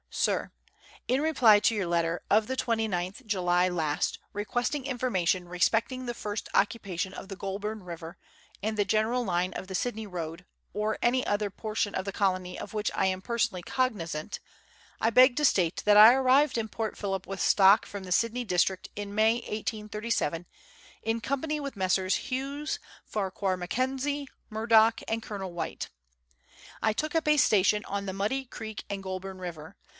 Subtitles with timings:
[1.07, 6.15] In reply to your letter of the 29th July last, requesting infor mation respecting the
[6.15, 8.17] first occupation of the Goulburn River,
[8.63, 10.43] and the general line of the Sydney road,
[10.73, 14.39] or any other portion of the colony of which I am personally cognizant,
[14.99, 18.43] I beg to state that I arrived in Port Phillip with stock from the Sydney
[18.43, 20.45] district in May 1837,
[21.03, 22.15] in company with Messrs.
[22.15, 25.89] Hughes, Farquhar McKenzie, Murdock, and Colonel White.
[26.81, 29.77] I took up a station on the Muddy Creek and Goulburn River.